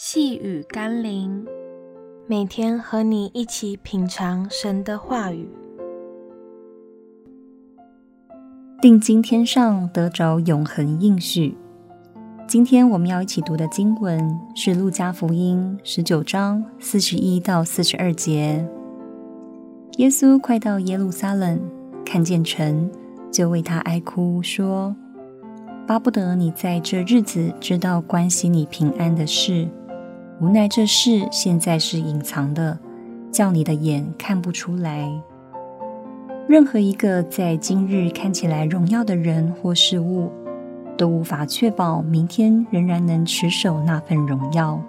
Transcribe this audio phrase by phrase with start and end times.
[0.00, 1.44] 细雨甘霖，
[2.28, 5.48] 每天和你一起品尝神的话语，
[8.80, 11.56] 定今天上，得着永恒应许。
[12.46, 18.64] 今天我们要一起读的经文是《路加福音》十九章四十一到四十二节。
[19.96, 21.60] 耶稣快到耶路撒冷，
[22.06, 22.88] 看见城，
[23.32, 24.94] 就为他哀哭，说
[25.88, 29.66] ：“巴不得你在这日子知道关系你平安的事。”
[30.40, 32.78] 无奈这事现在是隐藏的，
[33.32, 35.10] 叫你的眼看不出来。
[36.46, 40.30] 任何一个在今日看起来荣耀的人或事物，
[40.96, 44.80] 都无法确保明天仍然能持守那份荣耀。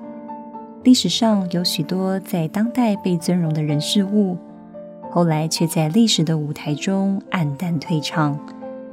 [0.84, 4.38] 历史上有许多在当代被尊荣的人事物，
[5.10, 8.40] 后来却在历史的舞台中黯淡退场，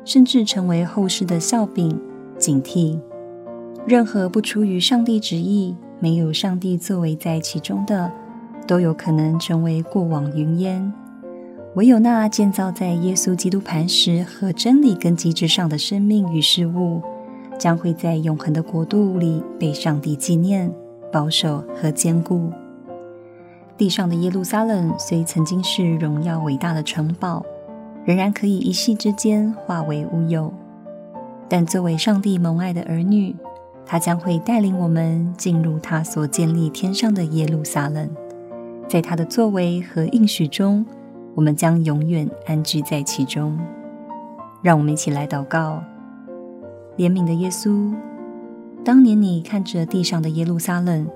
[0.07, 2.01] 甚至成为后世的笑柄、
[2.39, 2.99] 警惕。
[3.87, 8.11] 任何不出于上帝旨意，没有上帝作为在其中的，
[8.67, 10.93] 都有可能成为过往云烟。
[11.75, 17.03] 唯有那建造在耶稣基督磐石和真理根基之上的生命与事物，
[17.59, 20.73] 将会在永恒的国度里被上帝纪念、
[21.13, 22.51] 保守和坚固。
[23.77, 27.45] 地上的耶路撒冷虽曾经是荣耀伟大的城堡，
[28.07, 30.53] 仍然可以一夕之间化为乌有。
[31.47, 33.37] 但作为上帝蒙爱的儿女，
[33.87, 38.11] 他将会带领我们进入他所建立天上的耶路撒冷，
[38.89, 40.85] 在他的作为和应许中，
[41.37, 43.57] 我们将永远安居在其中。
[44.61, 45.85] 让我们一起来祷告：
[46.97, 47.95] 怜悯的耶稣，
[48.85, 51.07] 当年你看着地上的耶路撒冷，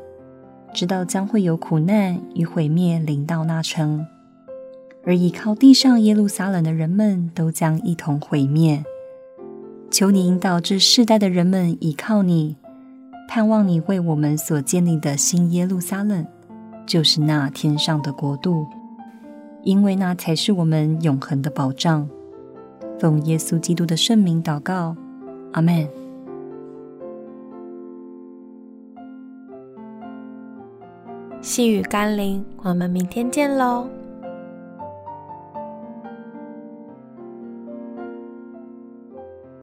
[0.73, 4.07] 知道将会有苦难与毁灭临到那城，
[5.05, 8.85] 而倚靠地上耶路撒冷的人们都将一同毁灭。
[9.91, 12.57] 求你引导这世代的人们倚靠你。
[13.29, 16.27] 盼望你为我们所建立的新耶路撒冷，
[16.87, 18.67] 就是那天上的国度，
[19.63, 22.09] 因为那才是我们永恒的保障。
[22.99, 24.97] 奉耶稣基督的圣名祷告，
[25.53, 25.89] 阿门。
[31.41, 33.89] 细雨甘霖，我们明天见喽。